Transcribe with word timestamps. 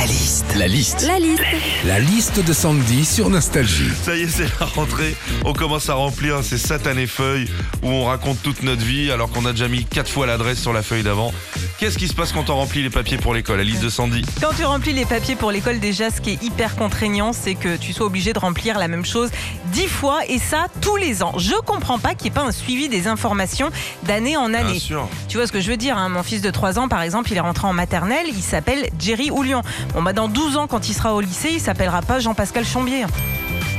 La 0.00 0.06
liste. 0.06 0.46
La 0.56 0.66
liste. 0.66 1.06
La 1.06 1.18
liste. 1.18 1.42
La 1.84 1.98
liste 2.00 2.42
de 2.42 2.54
Sandy 2.54 3.04
sur 3.04 3.28
Nostalgie. 3.28 3.90
Ça 4.02 4.16
y 4.16 4.22
est, 4.22 4.28
c'est 4.28 4.48
la 4.58 4.64
rentrée. 4.64 5.14
On 5.44 5.52
commence 5.52 5.90
à 5.90 5.94
remplir 5.94 6.42
ces 6.42 6.56
satanées 6.56 7.06
feuilles 7.06 7.46
où 7.82 7.88
on 7.88 8.06
raconte 8.06 8.42
toute 8.42 8.62
notre 8.62 8.82
vie 8.82 9.10
alors 9.10 9.30
qu'on 9.30 9.44
a 9.44 9.52
déjà 9.52 9.68
mis 9.68 9.84
quatre 9.84 10.10
fois 10.10 10.26
l'adresse 10.26 10.58
sur 10.58 10.72
la 10.72 10.80
feuille 10.80 11.02
d'avant. 11.02 11.34
Qu'est-ce 11.78 11.98
qui 11.98 12.08
se 12.08 12.14
passe 12.14 12.32
quand 12.32 12.48
on 12.48 12.56
remplit 12.56 12.82
les 12.82 12.88
papiers 12.88 13.18
pour 13.18 13.34
l'école 13.34 13.58
La 13.58 13.64
liste 13.64 13.82
de 13.82 13.90
Sandy? 13.90 14.22
Quand 14.40 14.54
tu 14.56 14.64
remplis 14.64 14.94
les 14.94 15.04
papiers 15.04 15.36
pour 15.36 15.50
l'école, 15.50 15.80
déjà, 15.80 16.10
ce 16.10 16.22
qui 16.22 16.30
est 16.30 16.42
hyper 16.42 16.76
contraignant, 16.76 17.34
c'est 17.34 17.54
que 17.54 17.76
tu 17.76 17.92
sois 17.92 18.06
obligé 18.06 18.32
de 18.32 18.38
remplir 18.38 18.78
la 18.78 18.88
même 18.88 19.04
chose 19.04 19.28
dix 19.66 19.86
fois 19.86 20.20
et 20.28 20.38
ça 20.38 20.68
tous 20.80 20.96
les 20.96 21.22
ans. 21.22 21.34
Je 21.36 21.54
comprends 21.66 21.98
pas 21.98 22.14
qu'il 22.14 22.30
n'y 22.30 22.38
ait 22.38 22.40
pas 22.40 22.46
un 22.46 22.52
suivi 22.52 22.88
des 22.88 23.06
informations 23.06 23.70
d'année 24.04 24.38
en 24.38 24.54
année. 24.54 24.72
Bien 24.72 24.80
sûr. 24.80 25.08
Tu 25.28 25.36
vois 25.36 25.46
ce 25.46 25.52
que 25.52 25.60
je 25.60 25.70
veux 25.70 25.76
dire 25.76 25.98
hein? 25.98 26.08
Mon 26.08 26.22
fils 26.22 26.40
de 26.40 26.50
3 26.50 26.78
ans, 26.78 26.88
par 26.88 27.02
exemple, 27.02 27.30
il 27.30 27.36
est 27.36 27.40
rentré 27.40 27.66
en 27.66 27.74
maternelle, 27.74 28.26
il 28.28 28.42
s'appelle 28.42 28.88
Jerry 28.98 29.30
Oulion. 29.30 29.62
Bon, 29.94 30.02
bah, 30.02 30.12
dans 30.12 30.28
12 30.28 30.56
ans, 30.56 30.66
quand 30.66 30.88
il 30.88 30.94
sera 30.94 31.14
au 31.14 31.20
lycée, 31.20 31.50
il 31.52 31.60
s'appellera 31.60 32.02
pas 32.02 32.20
Jean-Pascal 32.20 32.64
Chambier. 32.64 33.04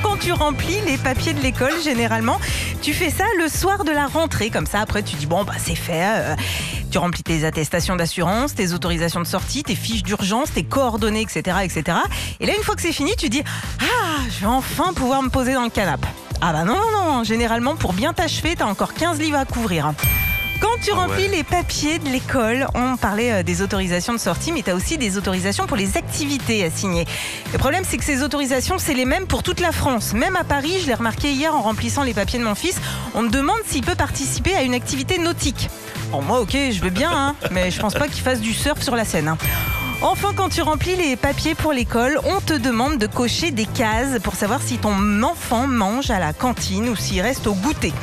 Quand 0.04 0.18
tu 0.18 0.32
remplis 0.34 0.78
les 0.86 0.98
papiers 0.98 1.34
de 1.34 1.40
l'école, 1.42 1.74
généralement, 1.84 2.40
tu 2.82 2.94
fais 2.94 3.10
ça 3.10 3.24
le 3.38 3.48
soir 3.48 3.84
de 3.84 3.92
la 3.92 4.08
rentrée. 4.08 4.50
Comme 4.50 4.66
ça, 4.66 4.82
après, 4.82 5.04
tu 5.04 5.16
dis, 5.16 5.26
bon, 5.26 5.44
bah, 5.44 5.54
c'est 5.58 5.76
fait. 5.76 6.04
euh, 6.04 6.36
tu 6.92 6.98
remplis 6.98 7.24
tes 7.24 7.46
attestations 7.46 7.96
d'assurance, 7.96 8.54
tes 8.56 8.74
autorisations 8.74 9.22
de 9.22 9.28
sortie, 9.28 9.64
tes 9.64 9.76
fiches 9.76 10.04
d'urgence, 10.04 10.52
tes 10.52 10.64
coordonnées, 10.64 11.22
etc., 11.22 11.58
etc. 11.64 11.98
Et 12.42 12.46
là, 12.46 12.54
une 12.58 12.64
fois 12.64 12.76
que 12.76 12.82
c'est 12.82 12.92
fini, 12.92 13.16
tu 13.18 13.30
dis, 13.30 13.44
ah, 13.80 14.22
je 14.30 14.42
vais 14.42 14.52
enfin 14.52 14.92
pouvoir 14.94 15.22
me 15.22 15.30
poser 15.30 15.54
dans 15.54 15.64
le 15.64 15.70
canapé. 15.70 16.08
Ah 16.42 16.52
bah 16.52 16.66
non, 16.66 16.76
non, 16.76 17.14
non. 17.18 17.24
Généralement, 17.24 17.76
pour 17.76 17.94
bien 17.94 18.14
t'achever, 18.14 18.56
t'as 18.58 18.66
encore 18.66 18.94
15 18.96 19.20
livres 19.20 19.38
à 19.38 19.46
couvrir. 19.46 19.94
Quand 20.62 20.80
tu 20.84 20.92
remplis 20.92 21.24
ouais. 21.24 21.38
les 21.38 21.44
papiers 21.44 21.98
de 21.98 22.08
l'école, 22.10 22.68
on 22.76 22.96
parlait 22.96 23.32
euh, 23.32 23.44
des 23.44 23.62
autorisations 23.64 24.14
de 24.14 24.20
sortie, 24.20 24.52
mais 24.52 24.62
tu 24.62 24.70
as 24.70 24.76
aussi 24.76 24.98
des 25.00 25.18
autorisations 25.18 25.66
pour 25.66 25.76
les 25.76 25.98
activités 25.98 26.64
à 26.64 26.70
signer. 26.70 27.06
Le 27.52 27.58
problème, 27.58 27.84
c'est 27.86 27.98
que 27.98 28.04
ces 28.04 28.22
autorisations, 28.22 28.78
c'est 28.78 28.94
les 28.94 29.06
mêmes 29.06 29.26
pour 29.26 29.42
toute 29.42 29.60
la 29.60 29.72
France. 29.72 30.14
Même 30.14 30.36
à 30.36 30.44
Paris, 30.44 30.80
je 30.82 30.86
l'ai 30.88 30.94
remarqué 30.94 31.32
hier 31.32 31.54
en 31.56 31.62
remplissant 31.62 32.04
les 32.04 32.14
papiers 32.14 32.38
de 32.40 32.44
mon 32.44 32.56
fils, 32.56 32.76
on 33.16 33.24
me 33.24 33.30
demande 33.30 33.58
s'il 33.66 33.84
peut 33.84 33.96
participer 33.96 34.54
à 34.56 34.62
une 34.62 34.76
activité 34.76 35.18
nautique. 35.18 35.70
Bon, 36.12 36.22
moi, 36.22 36.40
ok, 36.42 36.56
je 36.72 36.80
veux 36.82 36.90
bien, 36.92 37.12
hein, 37.12 37.36
mais 37.52 37.72
je 37.72 37.80
pense 37.80 37.96
pas 37.96 38.08
qu'il 38.08 38.22
fasse 38.22 38.40
du 38.40 38.54
surf 38.54 38.82
sur 38.84 38.96
la 38.96 39.04
Seine. 39.06 39.30
hein. 39.30 39.38
Enfin, 40.04 40.30
quand 40.36 40.50
tu 40.50 40.62
remplis 40.62 40.96
les 40.96 41.16
papiers 41.16 41.54
pour 41.56 41.74
l'école, 41.74 42.20
on 42.26 42.40
te 42.42 42.54
demande 42.54 42.98
de 42.98 43.06
cocher 43.08 43.52
des 43.52 43.68
cases 43.68 44.20
pour 44.24 44.36
savoir 44.36 44.62
si 44.62 44.78
ton 44.78 45.22
enfant 45.24 45.68
mange 45.68 46.10
à 46.10 46.20
la 46.20 46.34
cantine 46.34 46.90
ou 46.90 46.96
s'il 46.96 47.22
reste 47.22 47.46
au 47.46 47.54
goûter. 47.54 47.94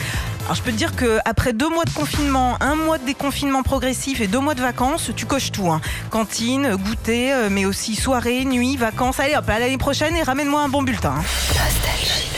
Alors 0.49 0.57
je 0.57 0.63
peux 0.63 0.73
te 0.73 0.77
dire 0.77 0.97
qu'après 0.97 1.53
deux 1.53 1.69
mois 1.69 1.85
de 1.85 1.91
confinement, 1.91 2.57
un 2.61 2.75
mois 2.75 2.97
de 2.97 3.05
déconfinement 3.05 3.63
progressif 3.63 4.23
et 4.23 4.29
deux 4.29 4.39
mois 4.41 4.55
de 4.55 4.63
vacances, 4.63 5.11
tu 5.15 5.27
coches 5.27 5.53
tout. 5.53 5.71
hein. 5.71 5.83
Cantine, 6.09 6.75
goûter, 6.77 7.35
euh, 7.35 7.49
mais 7.51 7.67
aussi 7.67 7.95
soirée, 7.95 8.47
nuit, 8.47 8.79
vacances. 8.79 9.21
Allez 9.21 9.37
hop, 9.37 9.47
à 9.47 9.59
l'année 9.59 9.77
prochaine 9.77 10.17
et 10.17 10.23
ramène-moi 10.23 10.63
un 10.63 10.71
bon 10.71 10.83
bulletin. 10.83 11.17
hein. 11.19 11.23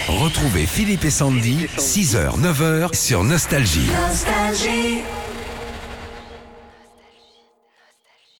Retrouvez 0.08 0.66
Philippe 0.66 1.04
et 1.04 1.10
Sandy, 1.10 1.68
6h, 1.78 2.36
9h 2.40 2.96
sur 2.96 3.22
Nostalgie. 3.22 3.88
Nostalgie. 4.08 5.02